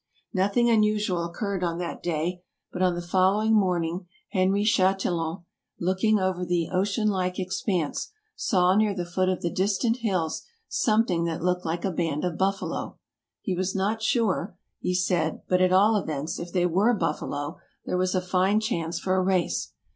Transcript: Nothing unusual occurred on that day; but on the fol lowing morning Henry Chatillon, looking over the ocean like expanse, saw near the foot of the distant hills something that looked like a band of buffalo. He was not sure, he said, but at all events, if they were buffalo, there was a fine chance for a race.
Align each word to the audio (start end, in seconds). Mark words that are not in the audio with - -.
Nothing 0.33 0.67
unusual 0.67 1.23
occurred 1.23 1.63
on 1.63 1.77
that 1.77 2.01
day; 2.01 2.41
but 2.73 2.81
on 2.81 2.95
the 2.95 3.03
fol 3.03 3.35
lowing 3.35 3.53
morning 3.53 4.07
Henry 4.29 4.63
Chatillon, 4.63 5.43
looking 5.79 6.17
over 6.17 6.43
the 6.43 6.69
ocean 6.71 7.07
like 7.07 7.37
expanse, 7.37 8.09
saw 8.35 8.73
near 8.75 8.95
the 8.95 9.05
foot 9.05 9.29
of 9.29 9.43
the 9.43 9.51
distant 9.51 9.97
hills 9.97 10.41
something 10.67 11.25
that 11.25 11.43
looked 11.43 11.65
like 11.67 11.85
a 11.85 11.91
band 11.91 12.25
of 12.25 12.35
buffalo. 12.35 12.97
He 13.41 13.53
was 13.55 13.75
not 13.75 14.01
sure, 14.01 14.57
he 14.79 14.95
said, 14.95 15.43
but 15.47 15.61
at 15.61 15.71
all 15.71 15.95
events, 15.95 16.39
if 16.39 16.51
they 16.51 16.65
were 16.65 16.95
buffalo, 16.95 17.59
there 17.85 17.95
was 17.95 18.15
a 18.15 18.21
fine 18.21 18.59
chance 18.59 18.97
for 18.99 19.13
a 19.15 19.21
race. 19.23 19.73